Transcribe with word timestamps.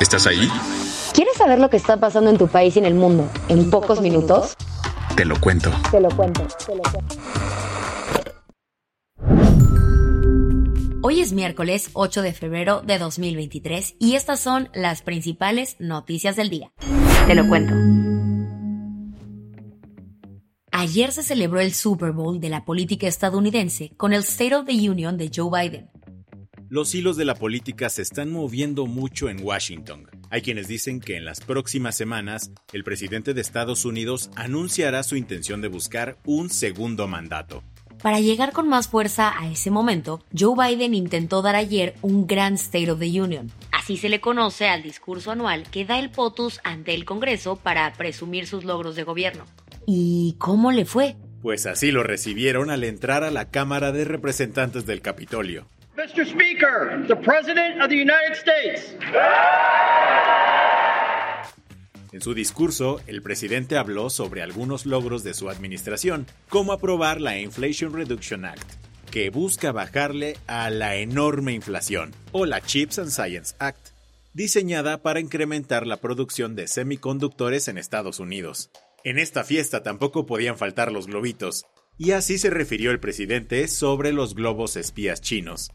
¿Estás 0.00 0.26
ahí? 0.26 0.50
¿Quieres 1.14 1.36
saber 1.38 1.58
lo 1.58 1.70
que 1.70 1.78
está 1.78 1.96
pasando 1.96 2.28
en 2.28 2.36
tu 2.36 2.48
país 2.48 2.76
y 2.76 2.80
en 2.80 2.84
el 2.84 2.94
mundo 2.94 3.30
en 3.48 3.70
pocos 3.70 4.02
minutos? 4.02 4.54
Te 5.16 5.24
lo 5.24 5.40
cuento. 5.40 5.70
Te 5.90 6.00
lo 6.00 6.10
cuento, 6.10 6.46
te 6.66 6.76
lo 6.76 6.82
cuento. 6.82 7.16
Hoy 11.02 11.20
es 11.20 11.32
miércoles 11.32 11.90
8 11.94 12.20
de 12.20 12.34
febrero 12.34 12.82
de 12.82 12.98
2023 12.98 13.96
y 13.98 14.16
estas 14.16 14.38
son 14.38 14.68
las 14.74 15.00
principales 15.00 15.76
noticias 15.78 16.36
del 16.36 16.50
día. 16.50 16.72
Te 17.26 17.34
lo 17.34 17.48
cuento. 17.48 17.72
Ayer 20.72 21.10
se 21.10 21.22
celebró 21.22 21.60
el 21.60 21.72
Super 21.72 22.12
Bowl 22.12 22.38
de 22.38 22.50
la 22.50 22.66
política 22.66 23.06
estadounidense 23.06 23.92
con 23.96 24.12
el 24.12 24.20
State 24.20 24.54
of 24.56 24.66
the 24.66 24.90
Union 24.90 25.16
de 25.16 25.30
Joe 25.34 25.48
Biden. 25.50 25.88
Los 26.68 26.96
hilos 26.96 27.16
de 27.16 27.24
la 27.24 27.36
política 27.36 27.88
se 27.88 28.02
están 28.02 28.32
moviendo 28.32 28.86
mucho 28.86 29.28
en 29.28 29.40
Washington. 29.40 30.10
Hay 30.30 30.42
quienes 30.42 30.66
dicen 30.66 30.98
que 30.98 31.16
en 31.16 31.24
las 31.24 31.38
próximas 31.40 31.96
semanas 31.96 32.50
el 32.72 32.82
presidente 32.82 33.34
de 33.34 33.40
Estados 33.40 33.84
Unidos 33.84 34.30
anunciará 34.34 35.04
su 35.04 35.14
intención 35.14 35.60
de 35.60 35.68
buscar 35.68 36.18
un 36.24 36.50
segundo 36.50 37.06
mandato. 37.06 37.62
Para 38.02 38.18
llegar 38.18 38.50
con 38.52 38.68
más 38.68 38.88
fuerza 38.88 39.32
a 39.38 39.48
ese 39.48 39.70
momento, 39.70 40.24
Joe 40.36 40.56
Biden 40.56 40.94
intentó 40.94 41.40
dar 41.40 41.54
ayer 41.54 41.94
un 42.02 42.26
gran 42.26 42.54
State 42.54 42.90
of 42.90 42.98
the 42.98 43.20
Union. 43.22 43.48
Así 43.70 43.96
se 43.96 44.08
le 44.08 44.20
conoce 44.20 44.66
al 44.66 44.82
discurso 44.82 45.30
anual 45.30 45.70
que 45.70 45.84
da 45.84 46.00
el 46.00 46.10
POTUS 46.10 46.60
ante 46.64 46.94
el 46.94 47.04
Congreso 47.04 47.54
para 47.54 47.92
presumir 47.92 48.48
sus 48.48 48.64
logros 48.64 48.96
de 48.96 49.04
gobierno. 49.04 49.44
¿Y 49.86 50.34
cómo 50.38 50.72
le 50.72 50.84
fue? 50.84 51.14
Pues 51.42 51.64
así 51.66 51.92
lo 51.92 52.02
recibieron 52.02 52.70
al 52.70 52.82
entrar 52.82 53.22
a 53.22 53.30
la 53.30 53.50
Cámara 53.50 53.92
de 53.92 54.04
Representantes 54.04 54.84
del 54.84 55.00
Capitolio. 55.00 55.68
Mr. 55.96 56.26
Speaker, 56.26 57.06
the 57.08 57.16
President 57.16 57.80
of 57.80 57.88
the 57.88 57.96
United 57.96 58.34
States. 58.34 58.94
En 62.12 62.20
su 62.20 62.34
discurso, 62.34 63.00
el 63.06 63.22
presidente 63.22 63.78
habló 63.78 64.10
sobre 64.10 64.42
algunos 64.42 64.84
logros 64.84 65.24
de 65.24 65.32
su 65.32 65.48
administración, 65.48 66.26
como 66.50 66.72
aprobar 66.72 67.22
la 67.22 67.38
Inflation 67.38 67.94
Reduction 67.94 68.44
Act, 68.44 68.74
que 69.10 69.30
busca 69.30 69.72
bajarle 69.72 70.36
a 70.46 70.68
la 70.68 70.96
enorme 70.96 71.54
inflación, 71.54 72.12
o 72.32 72.44
la 72.44 72.60
Chips 72.60 72.98
and 72.98 73.10
Science 73.10 73.56
Act, 73.58 73.88
diseñada 74.34 74.98
para 75.00 75.20
incrementar 75.20 75.86
la 75.86 75.96
producción 75.96 76.56
de 76.56 76.68
semiconductores 76.68 77.68
en 77.68 77.78
Estados 77.78 78.20
Unidos. 78.20 78.70
En 79.02 79.18
esta 79.18 79.44
fiesta 79.44 79.82
tampoco 79.82 80.26
podían 80.26 80.58
faltar 80.58 80.92
los 80.92 81.06
globitos, 81.06 81.64
y 81.98 82.10
así 82.12 82.38
se 82.38 82.50
refirió 82.50 82.90
el 82.90 83.00
presidente 83.00 83.66
sobre 83.68 84.12
los 84.12 84.34
globos 84.34 84.76
espías 84.76 85.20
chinos. 85.20 85.72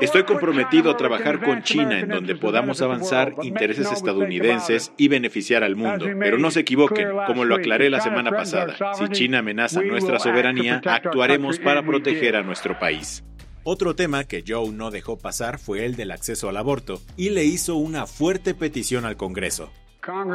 Estoy 0.00 0.24
comprometido 0.24 0.90
a 0.90 0.96
trabajar 0.96 1.42
con 1.42 1.62
China 1.62 2.00
en 2.00 2.08
donde 2.08 2.36
podamos 2.36 2.80
avanzar 2.82 3.34
intereses 3.42 3.90
estadounidenses 3.90 4.92
y 4.96 5.08
beneficiar 5.08 5.64
al 5.64 5.76
mundo. 5.76 6.06
Pero 6.18 6.38
no 6.38 6.50
se 6.50 6.60
equivoquen, 6.60 7.08
como 7.26 7.44
lo 7.44 7.56
aclaré 7.56 7.90
la 7.90 8.00
semana 8.00 8.30
pasada, 8.30 8.76
si 8.94 9.08
China 9.08 9.40
amenaza 9.40 9.82
nuestra 9.82 10.18
soberanía, 10.18 10.80
actuaremos 10.84 11.58
para 11.58 11.82
proteger 11.82 12.36
a 12.36 12.42
nuestro 12.42 12.78
país. 12.78 13.24
Otro 13.62 13.94
tema 13.94 14.24
que 14.24 14.42
Joe 14.46 14.70
no 14.70 14.90
dejó 14.90 15.18
pasar 15.18 15.58
fue 15.58 15.84
el 15.84 15.94
del 15.94 16.12
acceso 16.12 16.48
al 16.48 16.56
aborto 16.56 17.02
y 17.16 17.30
le 17.30 17.44
hizo 17.44 17.76
una 17.76 18.06
fuerte 18.06 18.54
petición 18.54 19.04
al 19.04 19.18
Congreso. 19.18 19.70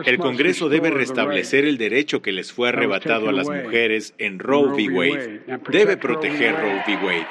El 0.06 0.18
Congreso 0.18 0.70
debe 0.70 0.92
restablecer 0.92 1.66
el 1.66 1.78
derecho 1.78 2.22
que 2.22 2.32
les 2.32 2.54
fue 2.54 2.70
arrebatado 2.70 3.30
a 3.30 3.32
las 3.32 3.48
mujeres 3.48 4.14
en 4.18 4.40
Roe 4.40 4.74
v. 4.74 4.90
Wade. 4.90 5.60
Debe 5.70 5.98
proteger 5.98 6.56
Roe 6.56 6.84
v. 6.86 7.06
Wade. 7.06 7.28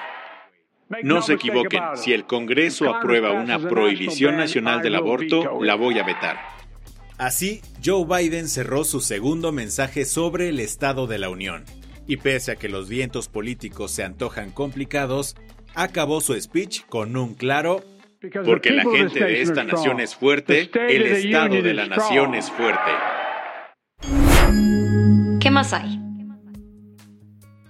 No 1.03 1.23
se 1.23 1.35
equivoquen, 1.35 1.83
si 1.95 2.13
el 2.13 2.27
Congreso 2.27 2.93
aprueba 2.95 3.33
una 3.33 3.59
prohibición 3.59 4.37
nacional 4.37 4.83
del 4.83 4.97
aborto, 4.97 5.63
la 5.63 5.77
voy 5.77 5.99
a 5.99 6.05
vetar. 6.05 6.39
Así, 7.17 7.63
Joe 7.85 8.05
Biden 8.05 8.49
cerró 8.49 8.85
su 8.85 9.01
segundo 9.01 9.53
mensaje 9.53 10.05
sobre 10.05 10.49
el 10.49 10.59
Estado 10.59 11.07
de 11.07 11.19
la 11.19 11.31
Unión. 11.31 11.65
Y 12.07 12.19
pese 12.19 12.53
a 12.53 12.57
que 12.57 12.69
los 12.69 12.89
vientos 12.89 13.29
políticos 13.29 13.93
se 13.93 14.03
antojan 14.03 14.51
complicados, 14.51 15.37
acabó 15.75 16.21
su 16.21 16.39
speech 16.39 16.85
con 16.87 17.17
un 17.17 17.35
claro 17.35 17.83
porque 18.45 18.71
la 18.71 18.83
gente 18.83 19.25
de 19.25 19.43
esta 19.43 19.65
nación 19.65 20.01
es 20.01 20.15
fuerte, 20.15 20.71
el 20.75 21.07
Estado 21.07 21.63
de 21.63 21.75
la 21.75 21.87
nación 21.87 22.35
es 22.35 22.51
fuerte. 22.51 22.91
¿Qué 25.41 25.51
más 25.51 25.73
hay? 25.73 26.01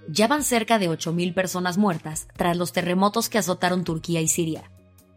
Ya 0.07 0.27
van 0.27 0.43
cerca 0.43 0.79
de 0.79 0.89
8.000 0.89 1.33
personas 1.33 1.77
muertas 1.77 2.27
tras 2.37 2.55
los 2.55 2.71
terremotos 2.71 3.27
que 3.27 3.37
azotaron 3.37 3.83
Turquía 3.83 4.21
y 4.21 4.27
Siria. 4.27 4.71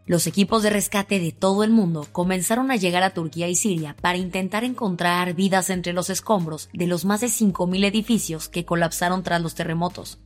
Los 0.05 0.25
equipos 0.25 0.63
de 0.63 0.71
rescate 0.71 1.19
de 1.19 1.31
todo 1.31 1.63
el 1.63 1.69
mundo 1.69 2.07
comenzaron 2.11 2.71
a 2.71 2.75
llegar 2.75 3.03
a 3.03 3.11
Turquía 3.11 3.47
y 3.47 3.55
Siria 3.55 3.95
para 4.01 4.17
intentar 4.17 4.63
encontrar 4.63 5.35
vidas 5.35 5.69
entre 5.69 5.93
los 5.93 6.09
escombros 6.09 6.67
de 6.73 6.87
los 6.87 7.05
más 7.05 7.21
de 7.21 7.27
5.000 7.27 7.85
edificios 7.85 8.49
que 8.49 8.65
colapsaron 8.65 9.21
tras 9.23 9.41
los 9.41 9.53
terremotos. 9.55 10.19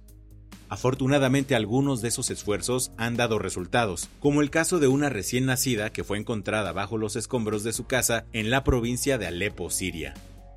Afortunadamente 0.73 1.53
algunos 1.53 2.01
de 2.01 2.07
esos 2.07 2.31
esfuerzos 2.31 2.93
han 2.97 3.15
dado 3.15 3.37
resultados, 3.37 4.09
como 4.19 4.41
el 4.41 4.49
caso 4.49 4.79
de 4.79 4.87
una 4.87 5.07
recién 5.07 5.45
nacida 5.45 5.91
que 5.91 6.03
fue 6.03 6.17
encontrada 6.17 6.71
bajo 6.71 6.97
los 6.97 7.15
escombros 7.15 7.63
de 7.63 7.73
su 7.73 7.85
casa 7.85 8.25
en 8.33 8.49
la 8.49 8.63
provincia 8.63 9.19
de 9.19 9.27
Alepo, 9.27 9.69
Siria. 9.69 10.15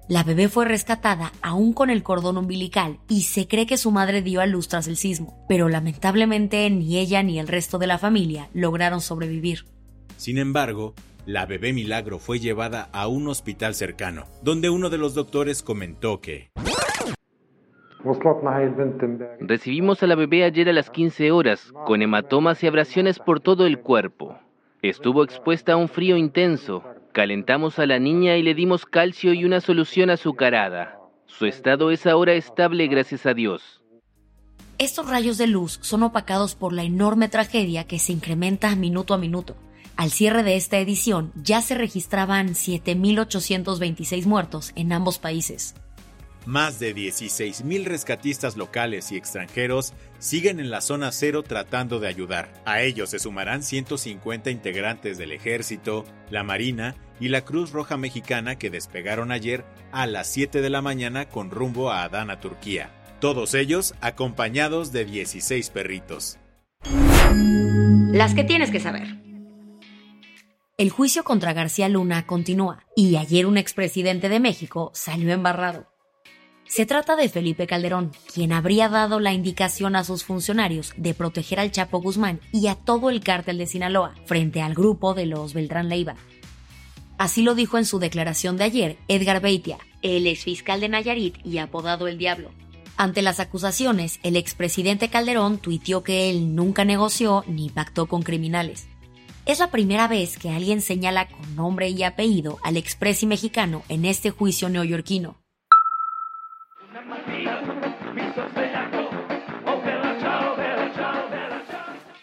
La 0.08 0.22
bebé 0.22 0.48
fue 0.48 0.64
rescatada 0.64 1.34
aún 1.42 1.74
con 1.74 1.90
el 1.90 2.02
cordón 2.02 2.38
umbilical 2.38 2.98
y 3.10 3.24
se 3.24 3.46
cree 3.46 3.66
que 3.66 3.76
su 3.76 3.90
madre 3.90 4.22
dio 4.22 4.40
a 4.40 4.46
luz 4.46 4.68
tras 4.68 4.86
el 4.86 4.96
sismo, 4.96 5.44
pero 5.50 5.68
lamentablemente 5.68 6.70
ni 6.70 6.96
ella 6.96 7.22
ni 7.22 7.38
el 7.38 7.46
resto 7.46 7.76
de 7.76 7.86
la 7.86 7.98
familia 7.98 8.48
lograron 8.54 9.02
sobrevivir. 9.02 9.66
Sin 10.16 10.38
embargo, 10.38 10.94
la 11.26 11.44
bebé 11.44 11.74
milagro 11.74 12.18
fue 12.18 12.40
llevada 12.40 12.88
a 12.94 13.06
un 13.06 13.28
hospital 13.28 13.74
cercano, 13.74 14.24
donde 14.40 14.70
uno 14.70 14.88
de 14.88 14.96
los 14.96 15.12
doctores 15.12 15.62
comentó 15.62 16.22
que 16.22 16.48
Recibimos 19.40 20.02
a 20.02 20.06
la 20.06 20.14
bebé 20.14 20.44
ayer 20.44 20.68
a 20.68 20.72
las 20.72 20.90
15 20.90 21.30
horas, 21.32 21.72
con 21.86 22.02
hematomas 22.02 22.62
y 22.62 22.66
abrasiones 22.66 23.18
por 23.18 23.40
todo 23.40 23.66
el 23.66 23.80
cuerpo. 23.80 24.38
Estuvo 24.82 25.24
expuesta 25.24 25.72
a 25.72 25.76
un 25.76 25.88
frío 25.88 26.16
intenso. 26.16 26.82
Calentamos 27.12 27.78
a 27.78 27.86
la 27.86 27.98
niña 27.98 28.36
y 28.36 28.42
le 28.42 28.54
dimos 28.54 28.86
calcio 28.86 29.32
y 29.32 29.44
una 29.44 29.60
solución 29.60 30.10
azucarada. 30.10 30.98
Su 31.26 31.46
estado 31.46 31.90
es 31.90 32.06
ahora 32.06 32.34
estable 32.34 32.86
gracias 32.86 33.26
a 33.26 33.34
Dios. 33.34 33.82
Estos 34.78 35.08
rayos 35.08 35.38
de 35.38 35.46
luz 35.46 35.78
son 35.80 36.02
opacados 36.02 36.54
por 36.54 36.72
la 36.72 36.82
enorme 36.82 37.28
tragedia 37.28 37.84
que 37.84 37.98
se 37.98 38.12
incrementa 38.12 38.76
minuto 38.76 39.14
a 39.14 39.18
minuto. 39.18 39.56
Al 39.96 40.10
cierre 40.10 40.42
de 40.42 40.56
esta 40.56 40.78
edición 40.78 41.32
ya 41.34 41.62
se 41.62 41.74
registraban 41.74 42.50
7.826 42.50 44.26
muertos 44.26 44.72
en 44.76 44.92
ambos 44.92 45.18
países. 45.18 45.74
Más 46.46 46.78
de 46.78 46.94
16.000 46.94 47.84
rescatistas 47.84 48.56
locales 48.56 49.10
y 49.10 49.16
extranjeros 49.16 49.94
siguen 50.20 50.60
en 50.60 50.70
la 50.70 50.80
zona 50.80 51.10
cero 51.10 51.42
tratando 51.42 51.98
de 51.98 52.06
ayudar. 52.06 52.52
A 52.64 52.82
ellos 52.82 53.10
se 53.10 53.18
sumarán 53.18 53.64
150 53.64 54.52
integrantes 54.52 55.18
del 55.18 55.32
ejército, 55.32 56.04
la 56.30 56.44
Marina 56.44 56.94
y 57.18 57.28
la 57.28 57.44
Cruz 57.44 57.72
Roja 57.72 57.96
Mexicana 57.96 58.56
que 58.56 58.70
despegaron 58.70 59.32
ayer 59.32 59.64
a 59.90 60.06
las 60.06 60.28
7 60.28 60.60
de 60.60 60.70
la 60.70 60.82
mañana 60.82 61.28
con 61.28 61.50
rumbo 61.50 61.90
a 61.90 62.04
Adana, 62.04 62.38
Turquía. 62.38 62.90
Todos 63.20 63.54
ellos 63.54 63.94
acompañados 64.00 64.92
de 64.92 65.04
16 65.04 65.70
perritos. 65.70 66.38
Las 68.12 68.34
que 68.34 68.44
tienes 68.44 68.70
que 68.70 68.78
saber. 68.78 69.16
El 70.78 70.90
juicio 70.90 71.24
contra 71.24 71.54
García 71.54 71.88
Luna 71.88 72.24
continúa 72.24 72.84
y 72.94 73.16
ayer 73.16 73.46
un 73.46 73.58
expresidente 73.58 74.28
de 74.28 74.38
México 74.38 74.92
salió 74.94 75.32
embarrado. 75.32 75.95
Se 76.68 76.84
trata 76.84 77.14
de 77.14 77.28
Felipe 77.28 77.66
Calderón, 77.66 78.12
quien 78.34 78.52
habría 78.52 78.88
dado 78.88 79.20
la 79.20 79.32
indicación 79.32 79.94
a 79.94 80.04
sus 80.04 80.24
funcionarios 80.24 80.92
de 80.96 81.14
proteger 81.14 81.60
al 81.60 81.70
Chapo 81.70 82.00
Guzmán 82.00 82.40
y 82.52 82.66
a 82.66 82.74
todo 82.74 83.08
el 83.08 83.20
cártel 83.20 83.58
de 83.58 83.66
Sinaloa 83.66 84.14
frente 84.26 84.60
al 84.62 84.74
grupo 84.74 85.14
de 85.14 85.26
los 85.26 85.54
Beltrán 85.54 85.88
Leiva. 85.88 86.16
Así 87.18 87.42
lo 87.42 87.54
dijo 87.54 87.78
en 87.78 87.86
su 87.86 87.98
declaración 87.98 88.56
de 88.56 88.64
ayer 88.64 88.98
Edgar 89.08 89.40
Beitia, 89.40 89.78
el 90.02 90.26
exfiscal 90.26 90.80
de 90.80 90.88
Nayarit 90.88 91.36
y 91.46 91.58
apodado 91.58 92.08
El 92.08 92.18
Diablo. 92.18 92.50
Ante 92.98 93.22
las 93.22 93.40
acusaciones, 93.40 94.18
el 94.22 94.36
expresidente 94.36 95.08
Calderón 95.08 95.58
tuiteó 95.58 96.02
que 96.02 96.30
él 96.30 96.54
nunca 96.54 96.84
negoció 96.84 97.44
ni 97.46 97.70
pactó 97.70 98.06
con 98.06 98.22
criminales. 98.22 98.88
Es 99.46 99.60
la 99.60 99.70
primera 99.70 100.08
vez 100.08 100.36
que 100.36 100.50
alguien 100.50 100.80
señala 100.80 101.28
con 101.28 101.54
nombre 101.54 101.88
y 101.90 102.02
apellido 102.02 102.58
al 102.64 102.76
expresi 102.76 103.26
mexicano 103.26 103.82
en 103.88 104.04
este 104.04 104.30
juicio 104.30 104.68
neoyorquino. 104.68 105.36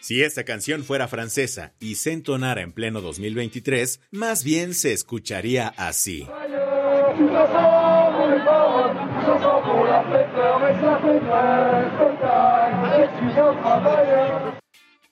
Si 0.03 0.21
esta 0.21 0.43
canción 0.43 0.83
fuera 0.83 1.07
francesa 1.07 1.71
y 1.79 1.95
se 1.95 2.11
entonara 2.11 2.61
en 2.61 2.73
pleno 2.73 2.99
2023, 2.99 4.01
más 4.11 4.43
bien 4.43 4.73
se 4.73 4.91
escucharía 4.91 5.69
así. 5.77 6.27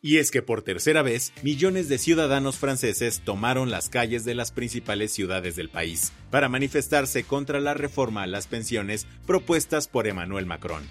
Y 0.01 0.17
es 0.17 0.29
que 0.29 0.41
por 0.41 0.61
tercera 0.61 1.01
vez, 1.03 1.31
millones 1.41 1.87
de 1.87 1.97
ciudadanos 1.97 2.57
franceses 2.57 3.21
tomaron 3.23 3.71
las 3.71 3.87
calles 3.87 4.25
de 4.25 4.35
las 4.35 4.51
principales 4.51 5.13
ciudades 5.13 5.55
del 5.55 5.69
país 5.69 6.11
para 6.29 6.49
manifestarse 6.49 7.23
contra 7.23 7.61
la 7.61 7.73
reforma 7.73 8.23
a 8.23 8.27
las 8.27 8.47
pensiones 8.47 9.07
propuestas 9.25 9.87
por 9.87 10.05
Emmanuel 10.05 10.45
Macron. 10.45 10.83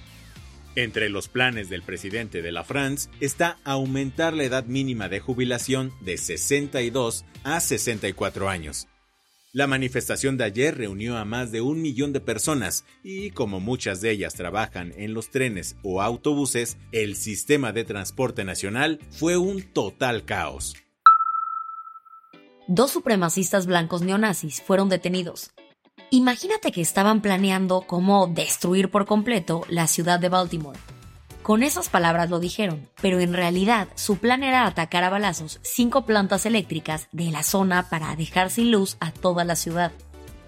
Entre 0.76 1.08
los 1.08 1.28
planes 1.28 1.68
del 1.68 1.82
presidente 1.82 2.42
de 2.42 2.52
la 2.52 2.64
France 2.64 3.10
está 3.20 3.58
aumentar 3.64 4.32
la 4.32 4.44
edad 4.44 4.64
mínima 4.64 5.08
de 5.08 5.20
jubilación 5.20 5.92
de 6.00 6.16
62 6.16 7.24
a 7.44 7.60
64 7.60 8.48
años, 8.48 8.88
la 9.52 9.66
manifestación 9.66 10.36
de 10.36 10.44
ayer 10.44 10.78
reunió 10.78 11.18
a 11.18 11.24
más 11.24 11.50
de 11.50 11.60
un 11.60 11.82
millón 11.82 12.12
de 12.12 12.20
personas 12.20 12.84
y 13.02 13.32
como 13.32 13.58
muchas 13.58 14.00
de 14.00 14.12
ellas 14.12 14.34
trabajan 14.34 14.92
en 14.96 15.12
los 15.12 15.30
trenes 15.30 15.76
o 15.82 16.02
autobuses, 16.02 16.78
el 16.92 17.16
sistema 17.16 17.72
de 17.72 17.82
transporte 17.82 18.44
nacional 18.44 19.00
fue 19.10 19.36
un 19.38 19.62
total 19.62 20.24
caos. 20.24 20.74
Dos 22.68 22.92
supremacistas 22.92 23.66
blancos 23.66 24.02
neonazis 24.02 24.62
fueron 24.62 24.88
detenidos. 24.88 25.50
Imagínate 26.12 26.72
que 26.72 26.80
estaban 26.80 27.20
planeando 27.20 27.82
cómo 27.82 28.26
destruir 28.26 28.90
por 28.90 29.06
completo 29.06 29.62
la 29.68 29.86
ciudad 29.86 30.18
de 30.18 30.28
Baltimore. 30.28 30.78
Con 31.44 31.62
esas 31.62 31.88
palabras 31.88 32.28
lo 32.30 32.40
dijeron, 32.40 32.88
pero 33.00 33.20
en 33.20 33.32
realidad 33.32 33.86
su 33.94 34.16
plan 34.16 34.42
era 34.42 34.66
atacar 34.66 35.04
a 35.04 35.10
balazos 35.10 35.60
cinco 35.62 36.06
plantas 36.06 36.46
eléctricas 36.46 37.06
de 37.12 37.30
la 37.30 37.44
zona 37.44 37.88
para 37.88 38.16
dejar 38.16 38.50
sin 38.50 38.72
luz 38.72 38.96
a 38.98 39.12
toda 39.12 39.44
la 39.44 39.54
ciudad. 39.54 39.92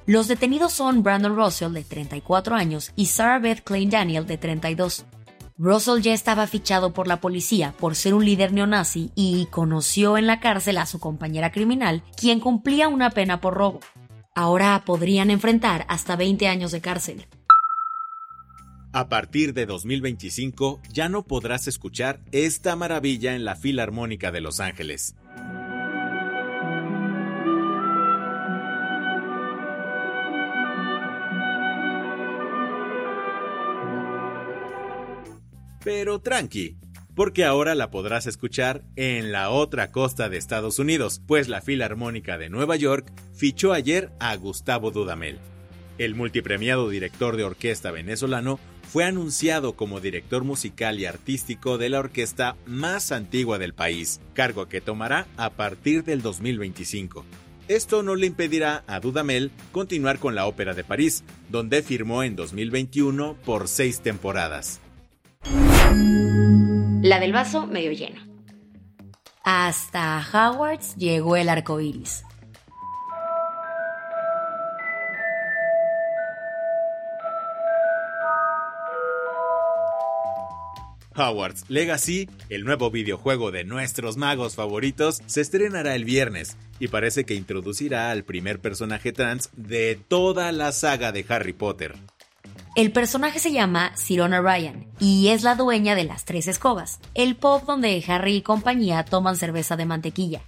Los 0.05 0.26
detenidos 0.26 0.73
son 0.73 1.05
Brandon 1.05 1.37
Russell, 1.37 1.73
de 1.73 1.85
34 1.85 2.56
años, 2.56 2.91
y 2.97 3.06
Sarah 3.06 3.38
Beth 3.38 3.62
Klein 3.62 3.88
Daniel, 3.88 4.26
de 4.26 4.38
32. 4.38 5.05
Russell 5.58 6.00
ya 6.00 6.12
estaba 6.12 6.49
fichado 6.49 6.93
por 6.93 7.06
la 7.06 7.20
policía 7.20 7.73
por 7.79 7.94
ser 7.94 8.15
un 8.15 8.25
líder 8.25 8.53
neonazi 8.53 9.12
y 9.15 9.47
conoció 9.47 10.19
en 10.19 10.26
la 10.26 10.41
cárcel 10.41 10.79
a 10.79 10.87
su 10.87 10.99
compañera 10.99 11.53
criminal, 11.53 12.03
quien 12.17 12.41
cumplía 12.41 12.88
una 12.88 13.11
pena 13.11 13.41
por 13.41 13.55
robo. 13.55 13.79
Ahora 14.34 14.82
podrían 14.87 15.31
enfrentar 15.31 15.84
hasta 15.88 16.17
20 16.17 16.49
años 16.49 16.73
de 16.73 16.81
cárcel. 16.81 17.26
A 18.94 19.08
partir 19.08 19.52
de 19.52 19.67
2025 19.67 20.81
ya 20.90 21.08
no 21.08 21.26
podrás 21.26 21.67
escuchar 21.67 22.20
esta 22.32 22.76
maravilla 22.76 23.34
en 23.34 23.44
la 23.44 23.56
Filarmónica 23.56 24.31
de 24.31 24.40
Los 24.40 24.61
Ángeles. 24.61 25.17
Pero 35.84 36.20
tranqui, 36.20 36.76
porque 37.14 37.44
ahora 37.44 37.75
la 37.75 37.90
podrás 37.90 38.26
escuchar 38.26 38.84
en 38.96 39.32
la 39.32 39.50
otra 39.50 39.90
costa 39.90 40.29
de 40.29 40.37
Estados 40.37 40.79
Unidos, 40.79 41.20
pues 41.26 41.49
la 41.49 41.61
Filarmónica 41.61 42.38
de 42.38 42.49
Nueva 42.49 42.76
York 42.76 43.12
fichó 43.43 43.73
ayer 43.73 44.12
a 44.21 44.37
Gustavo 44.37 44.93
Dudamel. 44.93 45.41
El 45.99 46.15
multipremiado 46.15 46.89
director 46.89 47.37
de 47.37 47.43
orquesta 47.43 47.91
venezolano 47.91 48.61
fue 48.89 49.05
anunciado 49.05 49.73
como 49.73 49.99
director 49.99 50.44
musical 50.44 51.00
y 51.00 51.06
artístico 51.06 51.77
de 51.77 51.89
la 51.89 51.99
orquesta 51.99 52.55
más 52.67 53.11
antigua 53.11 53.59
del 53.59 53.75
país, 53.75 54.21
cargo 54.33 54.69
que 54.69 54.81
tomará 54.81 55.27
a 55.37 55.50
partir 55.50 56.05
del 56.05 56.23
2025. 56.23 57.25
Esto 57.67 58.05
no 58.05 58.15
le 58.15 58.29
impedirá 58.29 58.85
a 58.87 59.00
Dudamel 59.00 59.50
continuar 59.73 60.21
con 60.21 60.37
la 60.37 60.47
Ópera 60.47 60.75
de 60.75 60.85
París, 60.85 61.25
donde 61.49 61.83
firmó 61.83 62.23
en 62.23 62.37
2021 62.37 63.35
por 63.44 63.67
seis 63.67 64.03
temporadas. 64.03 64.79
La 67.03 67.19
del 67.19 67.33
vaso 67.33 67.67
medio 67.67 67.91
lleno. 67.91 68.21
Hasta 69.43 70.25
Howard's 70.33 70.94
llegó 70.94 71.35
el 71.35 71.49
arco 71.49 71.81
iris. 71.81 72.23
Hogwarts 81.17 81.64
Legacy, 81.69 82.29
el 82.49 82.64
nuevo 82.64 82.91
videojuego 82.91 83.50
de 83.50 83.64
nuestros 83.64 84.17
magos 84.17 84.55
favoritos, 84.55 85.20
se 85.26 85.41
estrenará 85.41 85.94
el 85.94 86.05
viernes 86.05 86.56
y 86.79 86.88
parece 86.88 87.25
que 87.25 87.35
introducirá 87.35 88.11
al 88.11 88.25
primer 88.25 88.61
personaje 88.61 89.12
trans 89.12 89.50
de 89.56 89.99
toda 90.09 90.53
la 90.53 90.73
saga 90.73 91.12
de 91.12 91.25
Harry 91.29 91.53
Potter. 91.53 91.94
El 92.75 92.91
personaje 92.91 93.38
se 93.38 93.53
llama 93.53 93.94
Sirona 93.97 94.41
Ryan 94.41 94.87
y 94.99 95.29
es 95.29 95.43
la 95.43 95.55
dueña 95.55 95.94
de 95.94 96.05
las 96.05 96.25
tres 96.25 96.49
escobas, 96.49 97.00
el 97.15 97.37
pub 97.37 97.67
donde 97.67 98.03
Harry 98.08 98.37
y 98.37 98.43
compañía 98.43 99.05
toman 99.05 99.37
cerveza 99.37 99.76
de 99.76 99.85
mantequilla. 99.85 100.41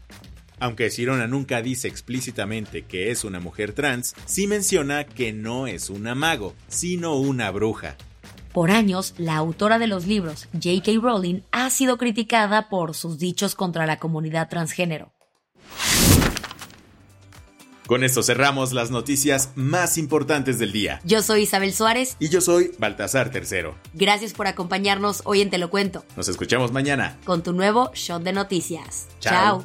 Aunque 0.59 0.89
Sirona 0.89 1.27
nunca 1.27 1.61
dice 1.61 1.89
explícitamente 1.89 2.83
que 2.83 3.11
es 3.11 3.25
una 3.25 3.41
mujer 3.41 3.75
trans, 3.75 4.15
sí 4.25 4.47
menciona 4.47 5.05
que 5.05 5.35
no 5.35 5.67
es 5.67 5.91
una 5.91 6.15
mago, 6.15 6.55
sino 6.69 7.17
una 7.17 7.51
bruja. 7.51 7.97
Por 8.55 8.71
años, 8.71 9.15
la 9.19 9.35
autora 9.35 9.81
de 9.81 9.89
los 9.89 10.07
libros, 10.07 10.47
J.K. 10.53 10.93
Rowling, 11.03 11.41
ha 11.51 11.69
sido 11.71 11.99
criticada 11.99 12.69
por 12.69 12.95
sus 12.95 13.19
dichos 13.19 13.57
contra 13.57 13.85
la 13.85 13.99
comunidad 13.99 14.49
transgénero. 14.49 15.13
Con 17.89 18.05
esto 18.05 18.23
cerramos 18.23 18.73
las 18.73 18.93
noticias 18.93 19.51
más 19.57 19.99
importantes 19.99 20.61
del 20.61 20.71
día. 20.71 21.01
Yo 21.03 21.21
soy 21.21 21.43
Isabel 21.43 21.75
Suárez. 21.75 22.17
Y 22.21 22.29
yo 22.29 22.41
soy 22.41 22.71
Baltasar 22.79 23.33
Tercero. 23.33 23.75
Gracias 23.93 24.33
por 24.35 24.47
acompañarnos 24.47 25.23
hoy 25.25 25.41
en 25.41 25.51
Te 25.51 25.59
lo 25.59 25.69
cuento. 25.69 26.05
Nos 26.17 26.29
escuchamos 26.29 26.71
mañana. 26.71 27.19
Con 27.25 27.43
tu 27.43 27.53
nuevo 27.53 27.91
Shot 27.93 28.23
de 28.23 28.33
Noticias. 28.33 29.09
Chao. 29.19 29.65